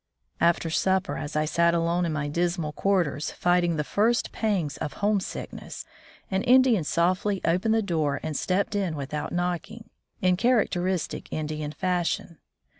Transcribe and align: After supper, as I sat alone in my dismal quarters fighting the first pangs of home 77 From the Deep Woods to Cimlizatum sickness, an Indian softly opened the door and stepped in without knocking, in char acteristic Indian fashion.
After 0.39 0.71
supper, 0.71 1.15
as 1.17 1.35
I 1.35 1.45
sat 1.45 1.75
alone 1.75 2.05
in 2.05 2.11
my 2.11 2.27
dismal 2.27 2.71
quarters 2.73 3.29
fighting 3.29 3.75
the 3.75 3.83
first 3.83 4.31
pangs 4.31 4.77
of 4.77 4.93
home 4.93 5.19
77 5.19 5.29
From 5.29 5.59
the 5.59 5.67
Deep 5.67 5.67
Woods 5.67 5.83
to 5.83 5.85
Cimlizatum 5.85 6.13
sickness, 6.23 6.31
an 6.31 6.53
Indian 6.55 6.83
softly 6.83 7.41
opened 7.45 7.73
the 7.75 7.81
door 7.83 8.19
and 8.23 8.35
stepped 8.35 8.75
in 8.75 8.95
without 8.95 9.31
knocking, 9.31 9.91
in 10.19 10.37
char 10.37 10.65
acteristic 10.65 11.27
Indian 11.29 11.71
fashion. 11.71 12.39